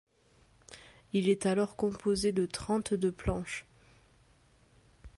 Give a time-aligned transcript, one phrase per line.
[1.13, 3.67] Il est alors composé de trente-deux planches.